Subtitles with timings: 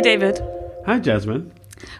[0.00, 0.40] Hi, David.
[0.86, 1.52] Hi, Jasmine.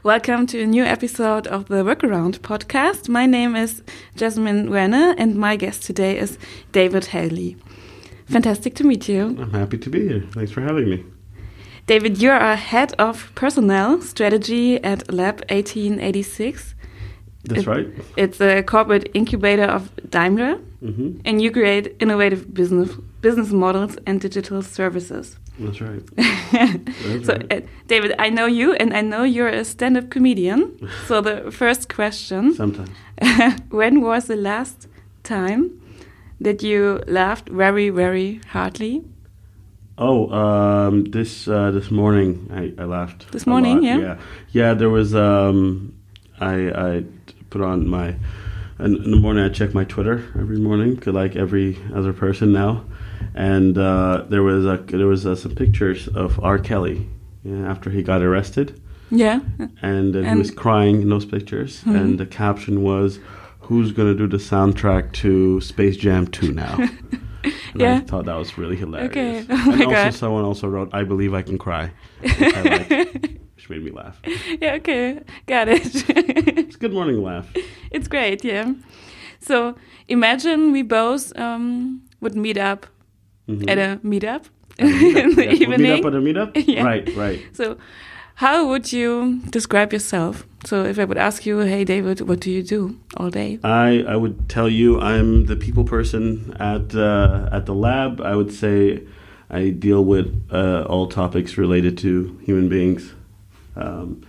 [0.02, 3.10] Welcome to a new episode of the Workaround podcast.
[3.10, 3.82] My name is
[4.16, 6.38] Jasmine Werner, and my guest today is
[6.72, 7.58] David Hailey.
[8.24, 9.36] Fantastic to meet you.
[9.38, 10.22] I'm happy to be here.
[10.32, 11.04] Thanks for having me.
[11.86, 16.74] David, you're a head of personnel strategy at Lab 1886.
[17.44, 17.88] That's It- right.
[18.16, 24.22] It's a corporate incubator of Daimler, hmm and you create innovative business business models and
[24.22, 25.36] digital services.
[25.60, 26.02] That's right.
[26.16, 27.52] That's So, right.
[27.52, 30.60] uh, David, I know you, and I know you're a stand-up comedian.
[31.06, 32.90] so the first question: Sometimes.
[33.70, 34.88] When was the last
[35.22, 35.70] time
[36.40, 39.02] that you laughed very, very hardly?
[39.98, 43.30] Oh, um, this uh, this morning I, I laughed.
[43.32, 43.98] This morning, yeah?
[44.00, 44.16] yeah,
[44.52, 44.74] yeah.
[44.74, 45.92] There was um,
[46.40, 47.04] I I
[47.50, 48.14] put on my
[48.78, 49.44] in, in the morning.
[49.44, 52.84] I check my Twitter every morning, like every other person now,
[53.34, 56.58] and uh, there was a, there was uh, some pictures of R.
[56.58, 57.08] Kelly
[57.42, 58.80] yeah, after he got arrested.
[59.10, 59.40] Yeah.
[59.82, 61.82] and, uh, he was crying in those pictures.
[61.84, 61.96] Mhm.
[62.00, 63.18] And the caption was,
[63.60, 66.76] "Who's gonna do the soundtrack to Space Jam 2 now?"
[67.72, 67.94] And Yeah.
[67.96, 69.10] I thought that was really hilarious.
[69.10, 69.44] Okay.
[69.50, 70.14] Oh and also, God.
[70.14, 72.90] someone also wrote, "I believe I can cry," which, liked,
[73.56, 74.20] which made me laugh.
[74.60, 74.74] yeah.
[74.74, 75.20] Okay.
[75.46, 75.80] Got it.
[76.58, 77.46] It's good morning laugh.
[77.90, 78.44] it's great.
[78.44, 78.74] Yeah.
[79.40, 79.74] So
[80.08, 82.86] imagine we both um, would meet up
[83.50, 83.70] Mhm.
[83.70, 84.44] at a meetup
[84.78, 85.50] At a meetup, in the yeah.
[85.50, 85.82] We'll evening.
[85.82, 86.50] meet up at a meetup.
[86.74, 86.84] Yeah.
[86.84, 87.40] Right, right.
[87.52, 87.76] So,
[88.36, 90.46] how would you describe yourself?
[90.64, 94.04] So, if I would ask you, "Hey, David, what do you do all day?" I,
[94.14, 98.20] I would tell you I'm the people person at uh, at the lab.
[98.20, 99.02] I would say
[99.50, 103.12] I deal with uh, all topics related to human beings.
[103.76, 104.22] Um,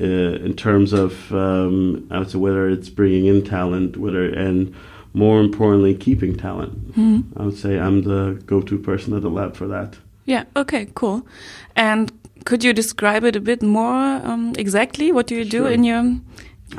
[0.00, 4.72] uh, in terms of um, I would say whether it's bringing in talent, whether and
[5.12, 6.72] more importantly keeping talent.
[6.94, 7.20] Hmm.
[7.36, 9.96] I would say I'm the go-to person at the lab for that.
[10.24, 10.44] Yeah.
[10.56, 10.88] Okay.
[10.94, 11.26] Cool.
[11.74, 12.12] And
[12.44, 15.12] could you describe it a bit more um, exactly?
[15.12, 15.70] What do you do Sure.
[15.70, 16.20] in your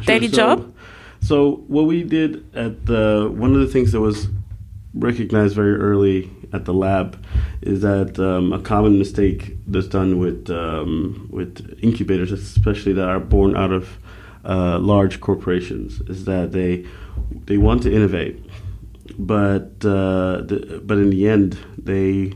[0.06, 0.74] daily so, job?
[1.22, 4.28] So what we did at the one of the things that was
[4.94, 7.24] recognized very early at the lab
[7.62, 13.20] is that um, a common mistake that's done with um, with incubators, especially that are
[13.20, 13.98] born out of
[14.46, 16.86] uh, large corporations, is that they
[17.46, 18.44] they want to innovate,
[19.18, 22.34] but uh, the, but in the end they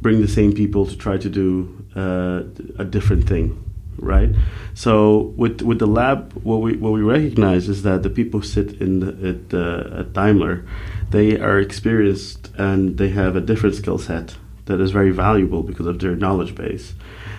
[0.00, 2.42] bring the same people to try to do uh,
[2.78, 3.62] a different thing,
[3.98, 4.30] right?
[4.74, 8.80] So with with the lab, what we what we recognize is that the people sit
[8.80, 10.64] in the, at uh, at Daimler,
[11.10, 15.86] they are experienced and they have a different skill set that is very valuable because
[15.86, 16.94] of their knowledge base.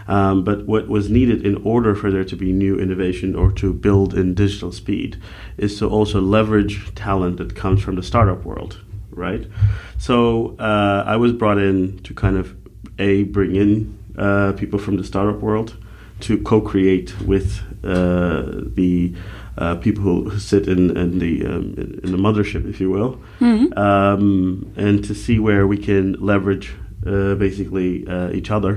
[0.10, 3.72] Um, but what was needed in order for there to be new innovation or to
[3.86, 5.12] build in digital speed
[5.58, 8.74] is to also leverage talent that comes from the startup world,
[9.12, 9.44] right?
[10.00, 12.56] So uh, I was brought in to kind of
[12.98, 13.72] a bring in
[14.18, 15.70] uh, people from the startup world
[16.22, 18.44] to co-create with uh,
[18.76, 19.14] the
[19.60, 23.78] uh, people who sit in, in the um, in the mothership, if you will, Mhm.
[23.78, 26.68] um, and to see where we can leverage
[27.06, 28.74] uh, basically uh, each other,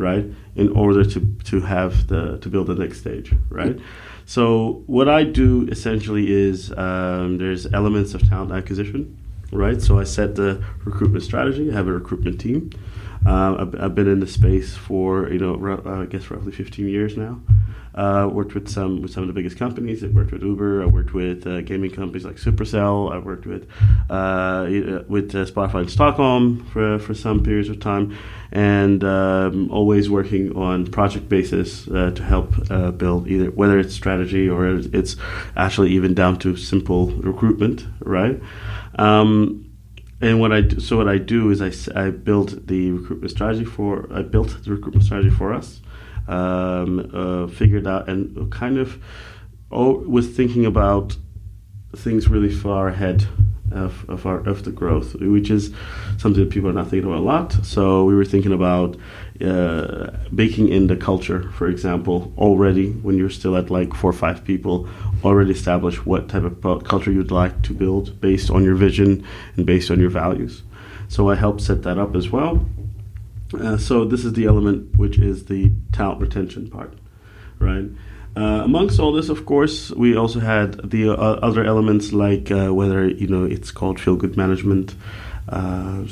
[0.00, 0.24] right,
[0.56, 3.78] in order to to have the to build the next stage, right.
[4.26, 9.16] So what I do essentially is um, there's elements of talent acquisition,
[9.52, 9.80] right.
[9.80, 11.70] So I set the recruitment strategy.
[11.70, 12.70] I have a recruitment team.
[13.26, 15.54] Um, I've, I've been in the space for you know
[15.84, 17.40] uh, I guess roughly 15 years now.
[17.92, 20.04] Uh, worked with some with some of the biggest companies.
[20.04, 20.84] I've worked with Uber.
[20.84, 23.12] I worked with uh, gaming companies like Supercell.
[23.12, 23.68] I've worked with
[24.08, 24.64] uh,
[25.08, 28.16] with uh, Spotify in Stockholm for for some periods of time,
[28.52, 33.92] and um, always working on project basis uh, to help uh, build either whether it's
[33.92, 35.16] strategy or it's
[35.56, 38.40] actually even down to simple recruitment, right?
[39.00, 39.69] Um,
[40.20, 43.64] and what I do, so what I do is I, I build the recruitment strategy
[43.64, 45.80] for I built the recruitment strategy for us,
[46.28, 49.02] um, uh, figured out and kind of
[49.70, 51.16] oh, was thinking about
[51.96, 53.26] things really far ahead
[53.72, 55.74] of, of our of the growth, which is
[56.18, 57.52] something that people are not thinking about a lot.
[57.64, 58.96] So we were thinking about
[59.42, 64.14] uh, baking in the culture, for example, already when you're still at like four or
[64.14, 64.88] five people,
[65.24, 69.24] already establish what type of culture you'd like to build based on your vision
[69.56, 70.62] and based on your values.
[71.08, 72.64] So I helped set that up as well.
[73.58, 76.94] Uh, so this is the element which is the talent retention part,
[77.58, 77.86] right?
[78.36, 82.72] Uh, amongst all this, of course, we also had the uh, other elements like uh,
[82.72, 84.94] whether you know it's called feel good management.
[85.50, 86.04] Uh,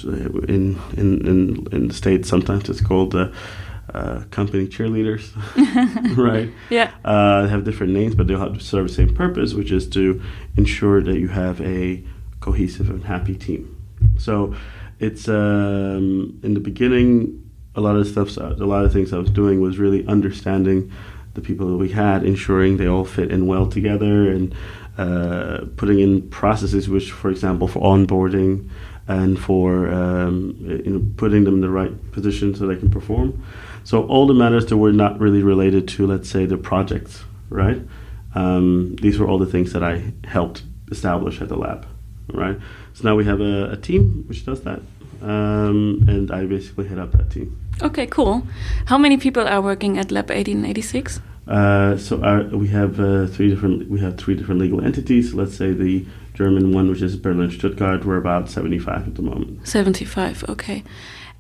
[0.49, 3.31] in, in in in the states, sometimes it's called uh,
[3.95, 5.31] uh, company cheerleaders,
[6.17, 6.51] right?
[6.71, 6.91] Yeah.
[7.05, 9.71] Uh, they have different names, but they all have to serve the same purpose, which
[9.71, 10.21] is to
[10.57, 12.03] ensure that you have a
[12.41, 13.77] cohesive and happy team.
[14.19, 14.55] So
[14.99, 17.45] it's um, in the beginning
[17.75, 20.91] a lot of stuff, a lot of things I was doing was really understanding
[21.35, 24.55] the people that we had, ensuring they all fit in well together, and
[24.97, 28.69] uh, putting in processes which, for example, for onboarding
[29.09, 33.43] and for um, you know putting them in the right position so they can perform.
[33.85, 37.81] So all the matters that were not really related to, let's say, the projects, right?
[38.35, 41.87] Um, these were all the things that I helped establish at the lab,
[42.33, 42.59] right?
[42.93, 44.81] So now we have a, a team which does that,
[45.23, 47.57] um, and I basically head up that team.
[47.81, 48.47] Okay, cool.
[48.87, 51.21] How many people are working at Lab 1886?
[51.47, 55.33] Uh, so our, we have uh, three different we have three different legal entities.
[55.33, 56.05] Let's say the
[56.39, 59.67] German one, which is Berlin Stuttgart, we're about seventy five at the moment.
[59.67, 60.85] Seventy five, okay.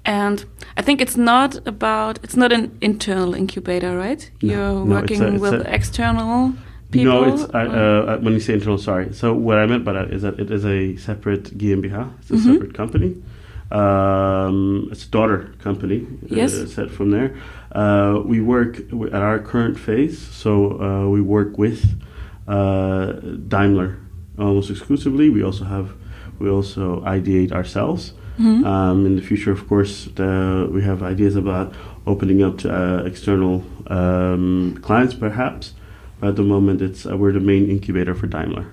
[0.04, 0.44] And
[0.76, 4.28] I think it's not about it's not an internal incubator, right?
[4.42, 6.52] No, You're no, working it's a- it's with a- external
[6.90, 7.12] people.
[7.12, 8.78] No, it's I, uh, when you say internal.
[8.78, 9.12] Sorry.
[9.12, 12.08] So what I meant by that is that it is a separate GmbH.
[12.20, 12.52] It's a Mhm.
[12.52, 13.10] separate company.
[13.70, 15.98] Um, it's a daughter company.
[16.26, 16.54] Yes.
[16.54, 17.30] Uh, set from there.
[17.70, 18.72] Uh, we work
[19.16, 20.18] at our current phase.
[20.42, 20.50] So
[20.86, 21.80] uh, we work with
[22.48, 23.12] uh,
[23.54, 23.90] Daimler
[24.38, 25.30] almost exclusively.
[25.30, 25.88] We also have
[26.38, 28.12] we also ideate ourselves.
[28.38, 28.64] Mhm.
[28.64, 31.72] Um, in the future, of course, the, we have ideas about
[32.06, 35.74] opening up to uh, external um, clients, perhaps.
[36.20, 38.66] But at the moment, it's uh, we're the main incubator for Daimler.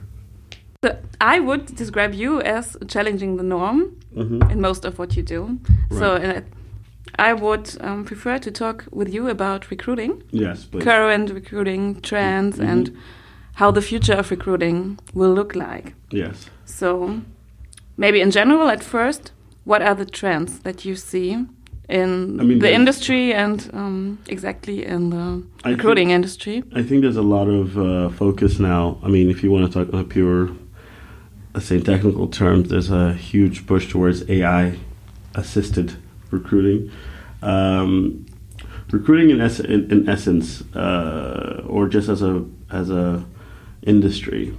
[0.84, 4.50] So I would describe you as challenging the norm Mm-hmm.
[4.52, 5.60] in most of what you do.
[5.90, 6.40] So uh,
[7.20, 10.84] I would um, prefer to talk with you about recruiting, Yes, please.
[10.86, 12.70] current recruiting trends, Mhm.
[12.72, 12.92] and
[13.56, 15.94] how the future of recruiting will look like.
[16.12, 16.50] Yes.
[16.66, 17.22] So,
[17.98, 19.32] maybe in general, at first,
[19.64, 21.46] what are the trends that you see
[21.88, 26.64] in I mean, the industry and um, exactly in the I recruiting industry?
[26.74, 29.00] I think there's a lot of uh, focus now.
[29.04, 30.50] I mean, if you want to talk on a pure,
[31.54, 34.78] let's say, technical terms, there's a huge push towards AI
[35.34, 35.94] assisted
[36.30, 36.92] recruiting.
[37.42, 38.26] Um,
[38.92, 43.24] recruiting, in, ess- in, in essence, uh, or just as a as a
[43.86, 44.56] industry,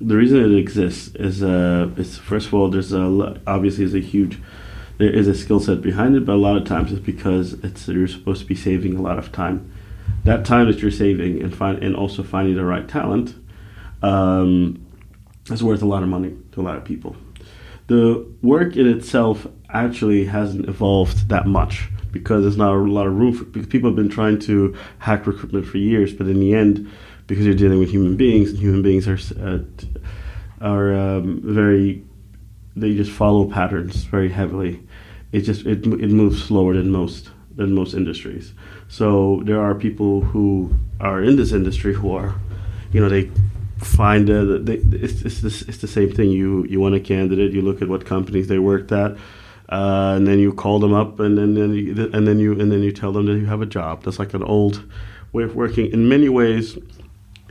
[0.00, 1.90] the reason it exists is, uh,
[2.22, 4.40] first of all, there's a obviously is a huge
[4.98, 7.86] there is a skill set behind it, but a lot of times it's because it's
[7.88, 9.70] you're supposed to be saving a lot of time.
[10.24, 13.34] That time that you're saving and find and also finding the right talent
[14.02, 14.86] um,
[15.50, 17.16] is worth a lot of money to a lot of people.
[17.88, 23.14] The work in itself actually hasn't evolved that much because there's not a lot of
[23.14, 26.54] room for because people have been trying to hack recruitment for years, but in the
[26.54, 26.90] end,
[27.26, 29.58] because you're dealing with human beings and human beings are uh,
[30.60, 32.04] are um, very
[32.76, 34.82] they just follow patterns very heavily.
[35.32, 38.52] It just it, it moves slower than most than most industries.
[38.88, 42.34] So there are people who are in this industry who are,
[42.92, 43.30] you know, they
[43.78, 46.30] find uh, they, it's it's, it's the same thing.
[46.30, 49.12] You you want a candidate, you look at what companies they worked at,
[49.70, 52.70] uh, and then you call them up, and then, then you, and then you and
[52.70, 54.04] then you tell them that you have a job.
[54.04, 54.84] That's like an old
[55.32, 55.90] way of working.
[55.92, 56.78] In many ways,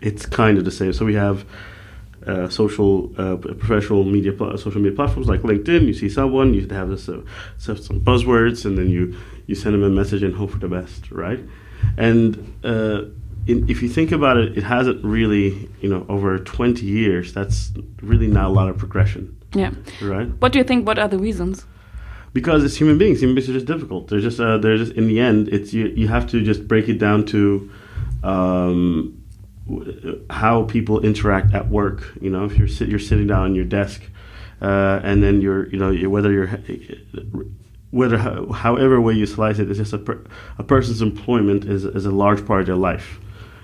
[0.02, 0.94] it's kind of the same.
[0.94, 1.46] So we have
[2.28, 5.86] uh, social, uh, professional media, pl- social media platforms like LinkedIn.
[5.86, 7.22] You see someone, you have this, uh,
[7.58, 9.16] some some buzzwords, and then you
[9.48, 11.40] you send them a message and hope for the best, right?
[11.98, 13.04] And uh,
[13.46, 17.32] in, if you think about it, it hasn't really, you know, over 20 years.
[17.32, 17.72] That's
[18.02, 19.70] really not a lot of progression, Yeah.
[20.02, 20.28] right?
[20.42, 20.88] What do you think?
[20.88, 21.66] What are the reasons?
[22.34, 23.22] because it's human beings.
[23.22, 24.10] Human beings are just difficult.
[24.10, 25.48] They're just uh, they're just in the end.
[25.50, 25.86] It's you.
[25.96, 27.70] You have to just break it down to
[28.24, 29.24] um,
[30.30, 32.04] how people interact at work.
[32.22, 34.04] You know, if you're sit, you're sitting down on your desk,
[34.62, 36.50] uh, and then you're you know whether you're
[37.92, 40.24] whether however way you slice it, it's just a per,
[40.58, 43.20] a person's employment is is a large part of their life,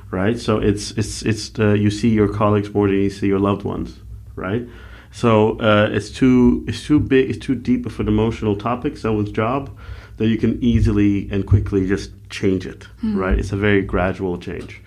[0.10, 0.40] right?
[0.40, 3.64] So it's it's it's the, you see your colleagues more than you see your loved
[3.64, 4.00] ones,
[4.36, 4.68] right?
[5.12, 9.32] So uh, it's too it's too big it's too deep of an emotional topic someone's
[9.32, 9.78] job
[10.18, 14.82] that you can easily and quickly just change it right it's a very gradual change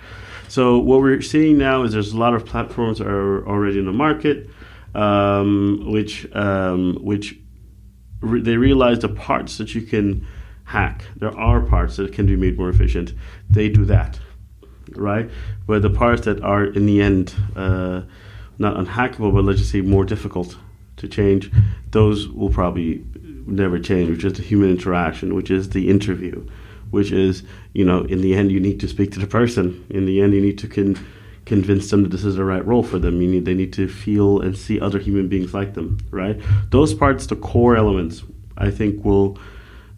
[0.54, 3.98] so what we're seeing now is there's a lot of platforms are already in the
[4.06, 4.38] market
[4.94, 7.26] um, which um, which
[8.20, 10.26] re- they realize the parts that you can
[10.66, 11.04] hack.
[11.16, 13.12] There are parts that can be made more efficient.
[13.50, 14.20] They do that
[14.96, 15.30] right?
[15.66, 18.02] But the parts that are in the end uh,
[18.58, 20.56] not unhackable, but let's just say more difficult
[20.96, 21.50] to change,
[21.90, 23.04] those will probably
[23.46, 26.46] never change, which is the human interaction, which is the interview,
[26.94, 27.42] which is,
[27.74, 29.84] you know, in the end, you need to speak to the person.
[29.90, 30.98] In the end, you need to con-
[31.44, 33.20] convince them that this is the right role for them.
[33.20, 36.40] You need, they need to feel and see other human beings like them, right?
[36.70, 38.22] Those parts, the core elements,
[38.56, 39.38] I think will.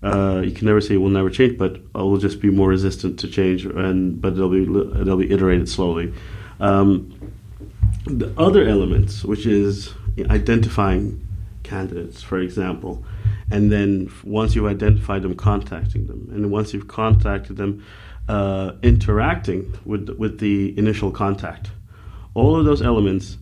[0.02, 2.68] Uh, you can never say it will never change, but it will just be more
[2.68, 6.12] resistant to change, and but they'll be they'll be iterated slowly.
[6.60, 7.12] Um,
[8.06, 9.94] the other elements, which is
[10.30, 11.26] identifying
[11.62, 13.04] candidates, for example,
[13.50, 17.84] and then once you've identified them, contacting them, and once you've contacted them,
[18.28, 21.70] uh, interacting with with the initial contact.
[22.34, 23.38] All of those elements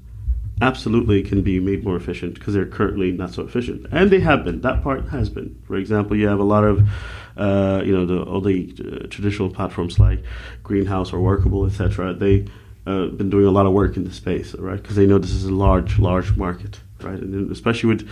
[0.60, 4.44] absolutely can be made more efficient because they're currently not so efficient, and they have
[4.44, 4.60] been.
[4.60, 5.60] That part has been.
[5.66, 6.88] For example, you have a lot of,
[7.36, 10.22] uh, you know, the all the uh, traditional platforms like
[10.62, 12.14] Greenhouse or Workable, etc.
[12.14, 12.46] They
[12.86, 14.80] uh, been doing a lot of work in the space, right?
[14.80, 17.18] Because they know this is a large, large market, right?
[17.18, 18.10] And especially with,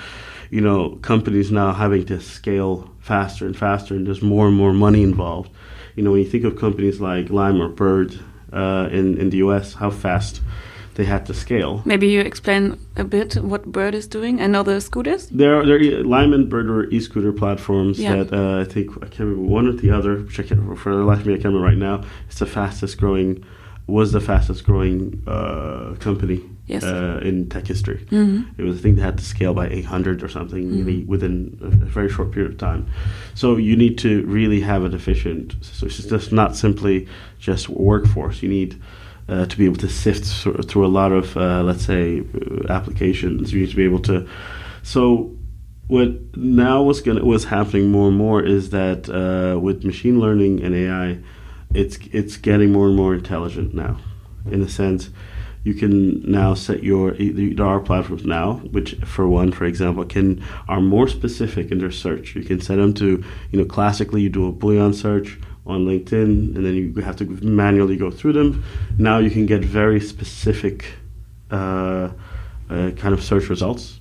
[0.52, 4.74] you know, companies now having to scale faster and faster, and there's more and more
[4.74, 5.50] money involved.
[5.96, 8.18] You know, when you think of companies like Lime or Bird
[8.52, 10.42] uh, in in the U.S., how fast
[10.94, 11.80] they had to scale.
[11.86, 14.40] Maybe you explain a bit what Bird is doing.
[14.40, 15.26] and other scooters.
[15.30, 18.16] There, there, Lime and Bird are e-scooter platforms Yeah.
[18.24, 20.16] that uh, I think I can't remember one or the other.
[20.16, 22.04] Which I can't, for the life of me, I can't remember right now.
[22.28, 23.42] It's the fastest growing,
[23.86, 26.84] was the fastest growing uh, company Yes.
[26.84, 28.06] uh, in tech history.
[28.10, 28.46] Mhm.
[28.56, 30.84] It was, a thing they had to scale by 800 or something Mm-hmm.
[30.86, 32.86] really within a, very short period of time.
[33.34, 35.56] So you need to really have it efficient.
[35.60, 37.08] So it's just not simply
[37.40, 38.42] just workforce.
[38.42, 38.80] You need
[39.28, 42.72] uh, to be able to sift through, through a lot of, uh, let's say, uh,
[42.72, 43.52] applications.
[43.52, 44.26] You need to be able to.
[44.82, 45.36] So
[45.88, 50.62] what now was going was happening more and more is that uh, with machine learning
[50.62, 51.18] and AI,
[51.74, 53.98] it's it's getting more and more intelligent now.
[54.50, 55.10] In a sense,
[55.64, 60.42] you can now set your there are platforms now which, for one, for example, can
[60.68, 62.34] are more specific in their search.
[62.34, 66.56] You can set them to you know classically you do a boolean search on LinkedIn
[66.56, 68.64] and then you have to manually go through them.
[68.98, 70.86] Now you can get very specific
[71.50, 72.10] uh,
[72.68, 74.00] uh, kind of search results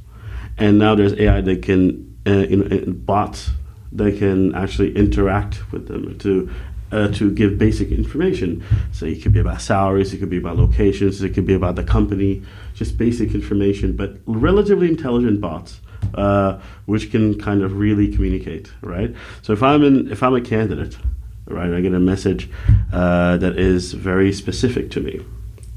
[0.58, 3.52] and now there's AI that can uh, you know bots
[3.94, 6.50] that can actually interact with them to
[6.92, 8.64] uh, to give basic information.
[8.92, 11.76] So it could be about salaries, it could be about locations, it could be about
[11.76, 12.42] the company,
[12.74, 15.80] just basic information, but relatively intelligent bots.
[16.16, 19.16] Uh, which can kind of really communicate, right?
[19.44, 20.98] So if I'm in, if I'm a candidate,
[21.46, 22.50] right, I get a message
[22.92, 25.24] uh, that is very specific to me,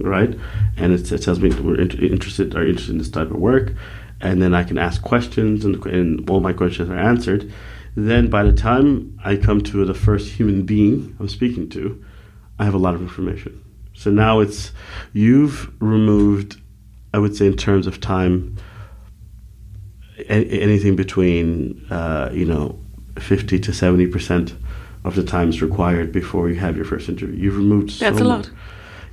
[0.01, 0.37] right?
[0.79, 3.75] And it, it tells me we're inter- interested are interested in this type of work,
[4.21, 7.53] and then I can ask questions, and, and all my questions are answered.
[7.97, 12.05] Then by the time I come to the first human being I'm speaking to,
[12.59, 13.63] I have a lot of information.
[13.95, 14.73] So now it's
[15.13, 16.61] you've removed,
[17.13, 18.57] I would say, in terms of time,
[20.19, 22.79] a- anything between uh, you know
[23.19, 24.55] fifty to seventy percent
[25.05, 27.37] of the times required before you have your first interview.
[27.37, 28.49] You've removed so That's a much.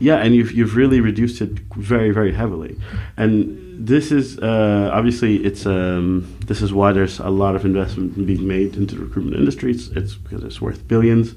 [0.01, 2.75] Yeah, and you've you've really reduced it very very heavily,
[3.17, 8.25] and this is uh, obviously it's um, this is why there's a lot of investment
[8.25, 9.69] being made into the recruitment industry.
[9.69, 11.35] It's, it's because it's worth billions.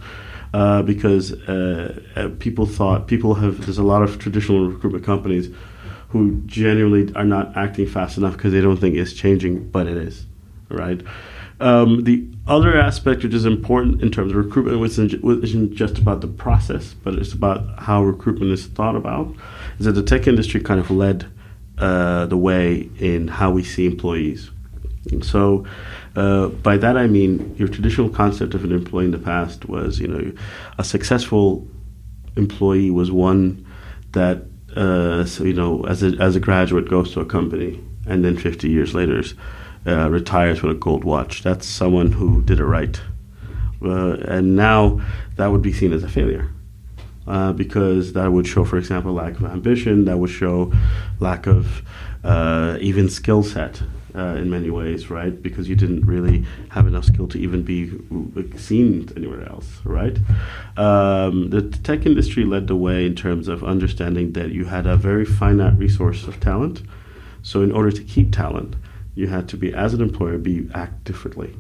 [0.55, 5.51] Uh, because uh, uh, people thought people have there's a lot of traditional recruitment companies
[6.11, 9.97] who genuinely are not acting fast enough because they don't think it's changing, but it
[9.97, 10.27] is,
[10.69, 11.03] right?
[11.65, 16.27] Um, the other aspect which is important in terms of recruitment isn't just about the
[16.27, 19.35] process, but it's about how recruitment is thought about,
[19.79, 21.27] is that the tech industry kind of led
[21.79, 24.51] uh, the way in how we see employees.
[25.11, 25.65] And so,
[26.17, 29.99] uh, by that I mean your traditional concept of an employee in the past was,
[29.99, 30.33] you know,
[30.77, 31.67] a successful
[32.37, 33.67] employee was one
[34.13, 34.43] that,
[34.77, 38.37] uh, so, you know, as a, as a graduate goes to a company and then
[38.37, 39.23] 50 years later
[39.87, 41.43] uh, retires with a gold watch.
[41.43, 43.01] That's someone who did it right.
[43.83, 45.01] Uh, and now
[45.37, 46.51] that would be seen as a failure.
[47.27, 50.05] Uh, because that would show, for example, lack of ambition.
[50.05, 50.73] That would show
[51.21, 51.83] lack of
[52.23, 53.83] uh, even skill set
[54.15, 55.43] uh, in many ways, right?
[55.43, 57.91] Because you didn't really have enough skill to even be
[58.57, 60.17] seen anywhere else, right?
[60.77, 64.97] Um, the tech industry led the way in terms of understanding that you had a
[64.97, 66.83] very finite resource of talent.
[67.43, 68.77] So, in order to keep talent,
[69.15, 71.55] you had to be, as an employer, be act differently,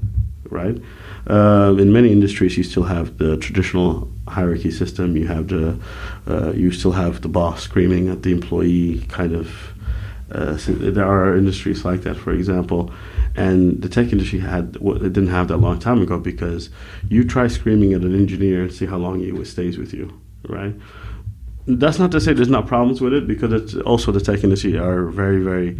[0.51, 0.81] right?
[1.29, 5.17] Uh, in many industries, you still have the traditional hierarchy system.
[5.17, 5.79] You have the,
[6.27, 9.51] uh, you still have the boss screaming at the employee, kind of.
[10.33, 12.91] Uh, there are industries like that, for example,
[13.37, 16.71] and the tech industry had well, it didn't have that long time ago because
[17.09, 20.19] you try screaming at an engineer and see how long he stays with you,
[20.49, 20.75] right?
[21.67, 24.77] That's not to say there's not problems with it because it's also the tech industry
[24.79, 25.79] are very very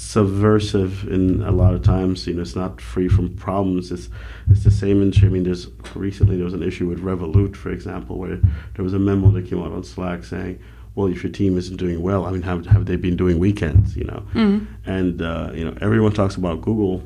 [0.00, 2.26] subversive in a lot of times.
[2.26, 3.92] You know, it's not free from problems.
[3.92, 4.08] It's
[4.50, 5.28] it's the same industry.
[5.28, 8.38] I mean, there's recently there was an issue with Revolut, for example, where
[8.74, 10.58] there was a memo that came out on Slack saying,
[10.94, 13.96] "Well, if your team isn't doing well, I mean, have have they been doing weekends?
[13.96, 14.66] You know?" Mhm.
[14.86, 17.02] And uh, you know, everyone talks about Google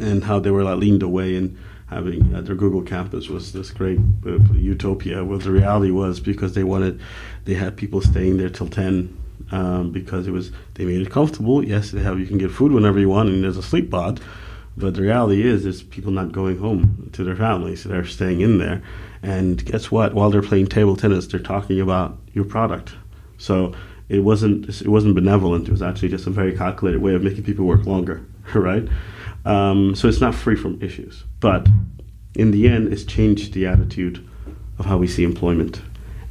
[0.00, 1.56] and how they were like leaned away and
[1.88, 5.22] having uh, their Google campus was this great uh, utopia.
[5.24, 6.98] Well, the reality was because they wanted,
[7.44, 9.14] they had people staying there till ten
[9.52, 11.64] um, because it was they made it comfortable.
[11.64, 14.20] Yes, they have you can get food whenever you want, and there's a sleep pod,
[14.76, 18.58] But the reality is, there's people not going home to their families; they're staying in
[18.58, 18.82] there.
[19.22, 20.14] And guess what?
[20.14, 22.94] While they're playing table tennis, they're talking about your product.
[23.38, 23.74] So
[24.08, 25.68] it wasn't it wasn't benevolent.
[25.68, 28.88] It was actually just a very calculated way of making people work longer, right?
[29.44, 31.68] Um, so it's not free from issues, but
[32.34, 34.26] in the end, it's changed the attitude
[34.78, 35.82] of how we see employment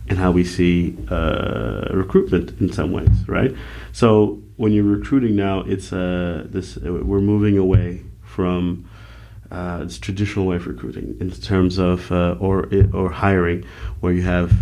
[0.10, 3.56] and how we see uh, recruitment in some ways, right?
[3.92, 8.90] So when you're recruiting now, it's uh, this we're moving away from
[9.52, 13.64] uh, this traditional way of recruiting in terms of uh, or or hiring,
[14.00, 14.54] where you have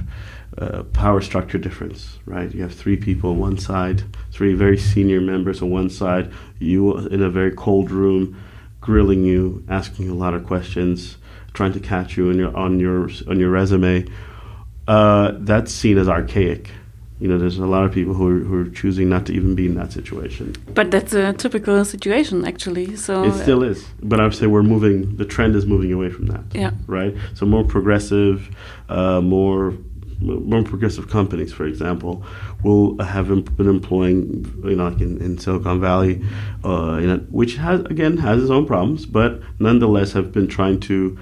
[0.58, 2.53] uh, power structure difference, right?
[2.53, 6.98] You have three people on one side, three very senior members on one side, you
[7.08, 8.41] in a very cold room,
[8.81, 11.17] grilling you, asking you a lot of questions,
[11.53, 14.05] trying to catch you on your on your on your resume
[14.89, 16.72] uh, that's seen as archaic.
[17.19, 19.53] You know, there's a lot of people who are, who are choosing not to even
[19.53, 20.55] be in that situation.
[20.74, 22.96] But that's a typical situation, actually.
[22.96, 23.86] So it still is.
[24.01, 25.17] But I would say we're moving.
[25.17, 26.43] The trend is moving away from that.
[26.53, 26.72] Yeah.
[26.88, 27.15] Right.
[27.36, 28.55] So more progressive,
[28.88, 29.74] uh, more
[30.22, 32.24] more progressive companies, for example,
[32.63, 36.22] will have been employing, you know, like in, in Silicon Valley,
[36.65, 40.79] uh, you know, which has again has its own problems, but nonetheless have been trying
[40.79, 41.17] to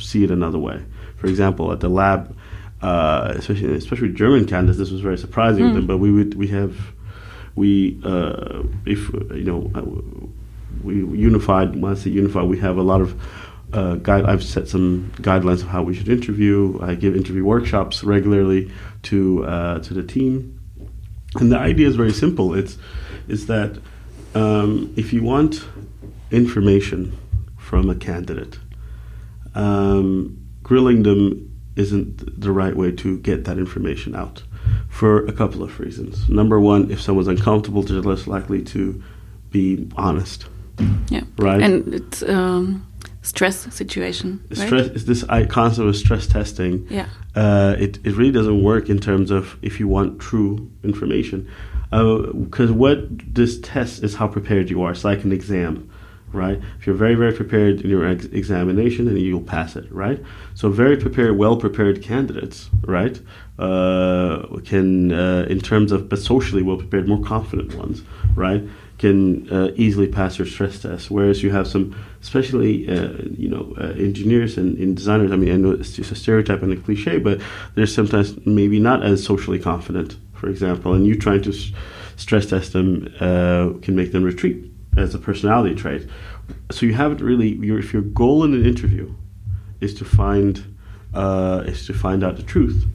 [0.00, 0.82] see it another way.
[1.16, 2.36] For example, at the lab
[2.82, 5.74] uh, especially especially German candidates, this was very surprising mm.
[5.74, 5.86] them.
[5.86, 6.76] But we would we have
[7.54, 9.82] we uh, if you know uh,
[10.82, 11.80] we unified.
[11.80, 13.20] When I say unified, we have a lot of
[13.72, 14.24] uh, guide.
[14.24, 16.78] I've set some guidelines of how we should interview.
[16.82, 18.70] I give interview workshops regularly
[19.04, 20.60] to uh, to the team,
[21.36, 22.52] and the idea is very simple.
[22.54, 22.78] It's
[23.28, 23.78] is that
[24.34, 25.64] um, if you want
[26.32, 27.16] information
[27.58, 28.58] from a candidate,
[29.54, 34.42] um, grilling them isn't the right way to get that information out
[34.88, 36.28] for a couple of reasons.
[36.28, 39.02] Number one, if someone's uncomfortable, they're less likely to
[39.50, 40.46] be honest.
[41.08, 41.22] Yeah.
[41.36, 41.62] Right.
[41.62, 42.86] And it's um,
[43.22, 44.44] stress situation.
[44.50, 44.66] Right?
[44.66, 46.86] Stress is this concept of stress testing.
[46.90, 47.08] Yeah.
[47.34, 51.48] Uh, it it really doesn't work in terms of if you want true information,
[51.90, 54.92] because uh, what this test is how prepared you are.
[54.92, 55.90] It's like an exam
[56.32, 56.60] right?
[56.78, 60.22] If you're very, very prepared in your ex- examination, then you'll pass it, right?
[60.54, 63.20] So, very prepared, well prepared candidates, right,
[63.58, 68.02] uh, can, uh, in terms of, but socially well prepared, more confident ones,
[68.34, 68.62] right,
[68.98, 71.10] can uh, easily pass your stress test.
[71.10, 75.52] Whereas you have some, especially, uh, you know, uh, engineers and, and, designers, I mean,
[75.52, 77.40] I know it's just a stereotype and a cliche, but
[77.74, 81.52] they're sometimes maybe not as socially confident, for example, and you trying to
[82.16, 86.06] stress test them uh, can make them retreat as a personality trait.
[86.70, 87.54] So you haven't really.
[87.56, 89.14] Your, if your goal in an interview
[89.80, 90.76] is to find
[91.14, 92.86] uh, is to find out the truth,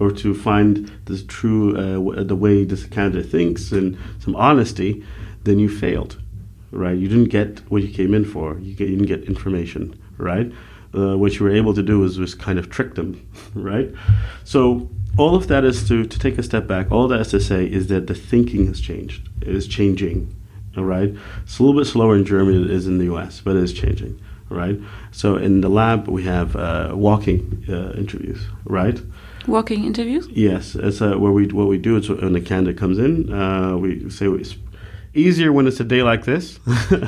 [0.00, 5.04] or to find the true uh, w- the way this candidate thinks and some honesty,
[5.44, 6.20] then you failed,
[6.70, 6.96] right?
[6.96, 8.58] You didn't get what you came in for.
[8.58, 10.52] You, get, you didn't get information, right?
[10.94, 13.92] Uh, what you were able to do was was kind of trick them, right?
[14.44, 16.90] So all of that is to to take a step back.
[16.90, 19.28] All that is to say is that the thinking has changed.
[19.42, 20.34] It is changing
[20.76, 23.40] all right, it's a little bit slower in Germany than it is in the U.S.,
[23.40, 24.20] but it is changing.
[24.50, 24.80] Right.
[25.12, 28.40] So in the lab we have uh, walking uh, interviews.
[28.64, 28.98] Right.
[29.46, 30.26] Walking interviews.
[30.30, 33.76] Yes, it's uh, where we what we do is when the candidate comes in, uh,
[33.76, 34.56] we say it's
[35.14, 36.58] easier when it's a day like this,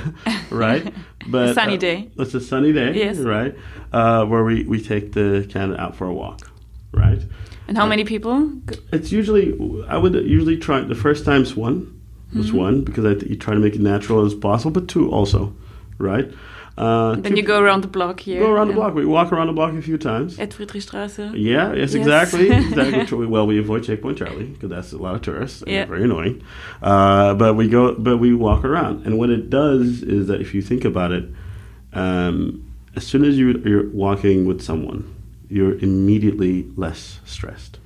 [0.51, 0.93] right?
[1.27, 2.11] But a sunny uh, day.
[2.19, 2.95] It's a sunny day.
[2.95, 3.19] Yes.
[3.19, 3.55] Right.
[3.93, 6.51] Uh, where we we take the candidate out for a walk.
[6.93, 7.23] Right.
[7.69, 8.51] And how many people?
[8.91, 9.53] It's usually
[9.87, 12.00] I would usually try the first time's one
[12.35, 12.57] was mm-hmm.
[12.57, 15.55] one because I th- you try to make it natural as possible, but two also,
[15.99, 16.31] right?
[16.79, 18.41] Uh, then you go around the block here.
[18.41, 18.95] Go around the block.
[18.95, 20.39] We walk around the block a few times.
[20.39, 21.33] At Friedrichstraße.
[21.35, 21.95] Yeah, yes, yes.
[21.95, 22.51] exactly.
[22.51, 23.27] exactly.
[23.27, 25.61] well, we avoid Checkpoint Charlie because that's a lot of tourists.
[25.63, 25.85] And yeah.
[25.85, 26.43] very annoying.
[26.81, 30.55] Uh, but we go, but we walk around, and what it does is that if
[30.55, 31.29] you think about it,
[31.93, 35.15] um, as soon as you, you're walking with someone,
[35.51, 37.79] you're immediately less stressed.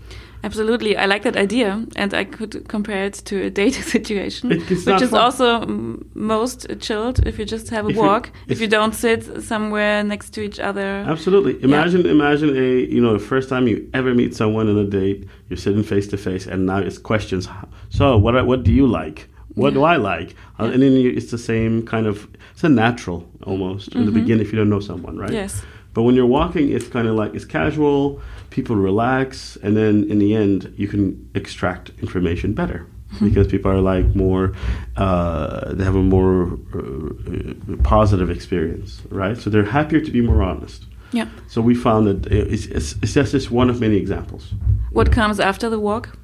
[0.45, 4.71] Absolutely, I like that idea, and I could compare it to a dating situation, which
[4.71, 5.15] is fun.
[5.15, 5.67] also
[6.13, 8.31] most chilled if you just have a if walk.
[8.49, 10.87] if you don't sit somewhere next to each other.
[11.09, 11.55] Absolutely.
[11.65, 12.11] Imagine, yeah.
[12.11, 15.27] imagine a you know the first time you ever meet someone on a date.
[15.49, 17.49] You're sitting face to face, and now it's questions.
[17.89, 19.29] So, what what do you like?
[19.55, 19.75] What yeah.
[19.75, 20.35] do I like?
[20.61, 20.73] Uh, yeah.
[20.73, 22.29] and then you, it's the same kind of.
[22.53, 24.21] It's a natural almost in the mm-hmm.
[24.21, 25.33] beginning if you don't know someone, right?
[25.33, 25.63] Yes.
[25.95, 28.21] But when you're walking, it's kind of like it's casual.
[28.55, 33.29] People relax, and then in the end, you can extract information better mm-hmm.
[33.29, 34.55] because people are like more.
[34.97, 39.37] Uh, they have a more uh, positive experience, right?
[39.37, 40.87] So they're happier to be more honest.
[41.11, 41.29] Yeah.
[41.49, 44.53] So we found that it's, it's, it's just one of many examples.
[44.91, 46.17] What comes after the walk?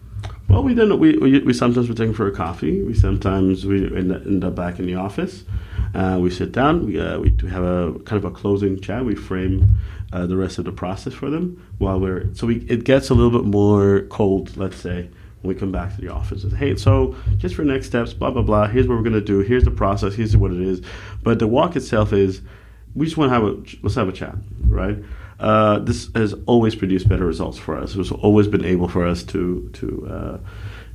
[0.48, 0.98] Well, we don't.
[0.98, 2.82] We, we, we sometimes we're taking for a coffee.
[2.82, 5.44] We sometimes we end, end up back in the office.
[5.94, 6.86] Uh, we sit down.
[6.86, 9.04] We, uh, we have a kind of a closing chat.
[9.04, 9.76] We frame
[10.12, 13.14] uh, the rest of the process for them while we're so we it gets a
[13.14, 14.56] little bit more cold.
[14.56, 15.08] Let's say
[15.42, 16.44] when we come back to the office.
[16.44, 18.66] And, hey, so just for next steps, blah blah blah.
[18.68, 19.40] Here's what we're gonna do.
[19.40, 20.14] Here's the process.
[20.14, 20.82] Here's what it is.
[21.22, 22.42] But the walk itself is
[22.94, 24.34] we just want to have a let's have a chat,
[24.66, 24.98] right?
[25.38, 27.96] Uh, this has always produced better results for us.
[27.96, 30.38] It's always been able for us to to uh,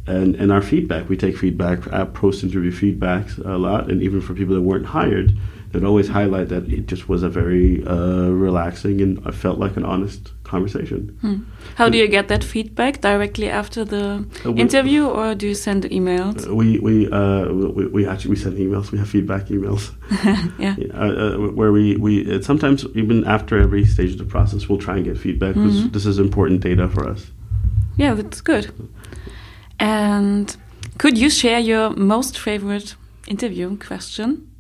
[0.08, 1.10] and and our feedback.
[1.10, 4.86] We take feedback, uh, post interview feedbacks a lot, and even for people that weren't
[4.86, 5.38] hired,
[5.72, 9.76] they'd always highlight that it just was a very uh, relaxing and I felt like
[9.78, 11.18] an honest conversation.
[11.22, 11.38] Hmm.
[11.76, 15.56] How do you get that feedback directly after the uh, we, interview, or do you
[15.56, 16.48] send emails?
[16.48, 18.92] Uh, we we, uh, we, we actually we send emails.
[18.92, 19.92] We have feedback emails.
[20.60, 20.76] yeah.
[20.94, 25.06] Uh, where we we sometimes even after every stage of the process, we'll try and
[25.06, 25.94] get feedback because mm -hmm.
[25.94, 27.32] this is important data for us.
[27.98, 28.66] Yeah, that's good.
[29.80, 30.56] And
[30.98, 32.96] could you share your most favorite
[33.28, 34.52] interview question?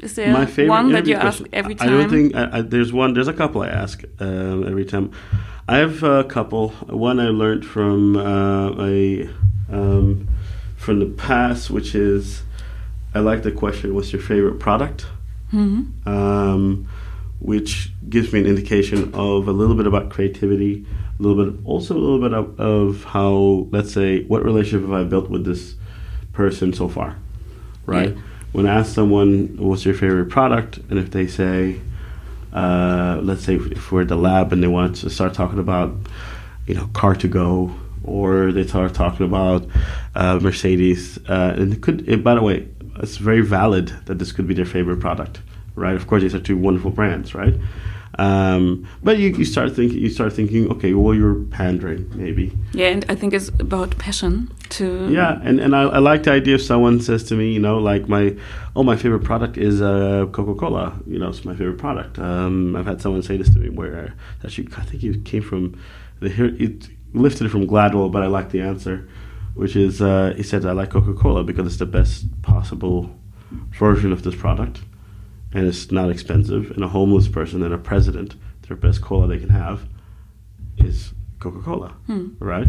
[0.00, 1.88] Is there My favorite one that you question, ask every time?
[1.88, 3.12] I don't think I, I, there's one.
[3.12, 5.12] There's a couple I ask uh, every time.
[5.68, 6.70] I have a couple.
[6.88, 9.28] One I learned from uh, a
[9.70, 10.28] um,
[10.76, 12.42] from the past, which is
[13.14, 15.06] I like the question, "What's your favorite product?"
[15.52, 16.08] Mm-hmm.
[16.08, 16.88] Um,
[17.40, 20.86] which gives me an indication of a little bit about creativity,
[21.20, 24.92] a little bit, also a little bit of, of how, let's say, what relationship have
[24.92, 25.74] I built with this
[26.32, 27.16] person so far,
[27.86, 28.14] right?
[28.14, 28.22] Yeah.
[28.52, 30.78] When I ask someone, what's your favorite product?
[30.88, 31.80] And if they say,
[32.52, 35.94] uh, let's say if we're at the lab and they want to start talking about,
[36.66, 39.66] you know, car2go, or they start talking about
[40.14, 44.32] uh, Mercedes, uh, and it could, it, by the way, it's very valid that this
[44.32, 45.40] could be their favorite product,
[45.74, 45.94] right?
[45.94, 47.54] Of course, these are two wonderful brands, right?
[48.18, 52.56] Um, but you, you start thinking, you start thinking, okay, well, you're pandering, maybe.
[52.72, 55.08] Yeah, and I think it's about passion too.
[55.10, 57.78] Yeah, and and I, I like the idea if someone says to me, you know,
[57.78, 58.36] like my,
[58.74, 61.00] oh, my favorite product is uh, Coca Cola.
[61.06, 62.18] You know, it's my favorite product.
[62.18, 65.80] Um, I've had someone say this to me where actually I think it came from
[66.20, 69.08] the it lifted it from Gladwell, but I like the answer,
[69.54, 73.10] which is uh, he said I like Coca Cola because it's the best possible
[73.72, 74.80] version of this product
[75.52, 78.34] and it's not expensive, and a homeless person and a president,
[78.68, 79.88] their best cola they can have
[80.78, 82.28] is Coca Cola, hmm.
[82.38, 82.68] right?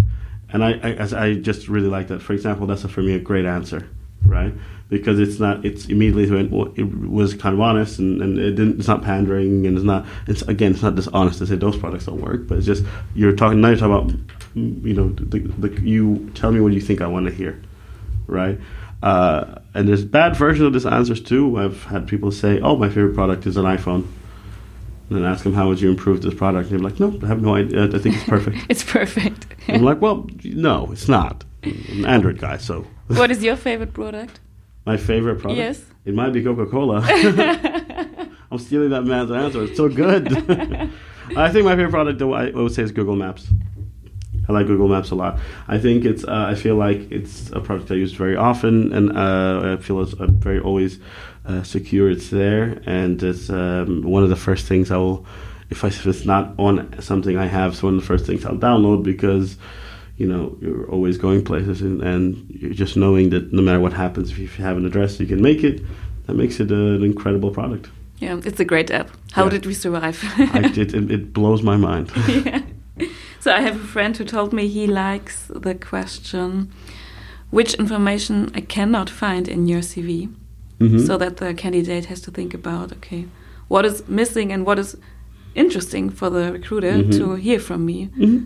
[0.54, 2.22] And I, I, I just really like that.
[2.22, 3.88] For example, that's a, for me a great answer,
[4.26, 4.54] right?
[4.89, 8.52] Because it's not, it's immediately went, well, it was kind of honest, and, and it
[8.52, 11.78] didn't, it's not pandering, and it's not, it's again, it's not dishonest to say those
[11.78, 12.84] products don't work, but it's just
[13.15, 13.70] you're talking now.
[13.70, 14.12] You're talking about,
[14.56, 17.62] you know, the, the, you tell me what you think I want to hear,
[18.28, 18.60] right?
[19.02, 21.58] Uh, and there's bad versions of these answers too.
[21.58, 24.06] I've had people say, "Oh, my favorite product is an iPhone,"
[25.10, 27.28] and then ask them, "How would you improve this product?" And they're like, "No, I
[27.28, 27.86] have no idea.
[27.86, 29.48] I think it's perfect." it's perfect.
[29.68, 31.44] I'm like, "Well, no, it's not.
[31.64, 34.40] I'm an Android guy, so." what is your favorite product?
[34.86, 35.58] My favorite product?
[35.58, 35.84] Yes.
[36.06, 37.02] It might be Coca Cola.
[38.52, 39.64] I'm stealing that man's answer.
[39.64, 40.32] It's so good.
[41.38, 43.48] I think my favorite product, though, I would say, is Google Maps.
[44.47, 45.39] I like Google Maps a lot.
[45.67, 46.23] I think it's.
[46.23, 50.01] Uh, I feel like it's a product I use very often, and uh, I feel
[50.01, 50.99] it's I'm very always
[51.45, 52.10] uh, secure.
[52.10, 55.25] It's there, and it's um, one of the first things I will.
[55.69, 58.45] If, I, if it's not on something I have, it's one of the first things
[58.45, 59.58] I'll download because
[60.17, 63.93] you know you're always going places, and, and you're just knowing that no matter what
[63.93, 65.82] happens, if you have an address, you can make it.
[66.27, 67.89] That makes it an incredible product.
[68.19, 69.10] Yeah, it's a great app.
[69.32, 69.49] How yeah.
[69.49, 70.19] did we survive?
[70.38, 72.12] I, it, it blows my mind.
[72.27, 72.62] yeah.
[73.41, 76.71] So I have a friend who told me he likes the question,
[77.49, 80.30] which information I cannot find in your CV,
[80.80, 81.06] mm -hmm.
[81.08, 83.25] so that the candidate has to think about, okay,
[83.67, 84.97] what is missing and what is
[85.56, 87.17] interesting for the recruiter mm -hmm.
[87.17, 88.10] to hear from me.
[88.15, 88.39] Mm -hmm.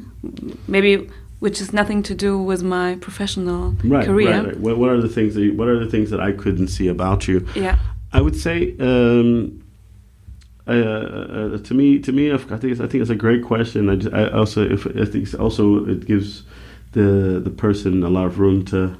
[0.67, 4.35] Maybe which has nothing to do with my professional right, career.
[4.35, 4.59] Right, right.
[4.59, 6.89] What, what are the things that you, what are the things that I couldn't see
[6.89, 7.41] about you?
[7.55, 7.75] Yeah,
[8.13, 9.64] I would say um,
[10.67, 13.89] uh, uh, to me, to me, I think it's, I think it's a great question.
[13.89, 16.43] I, just, I also, if, I think also it gives
[16.93, 18.97] the the person a lot of room to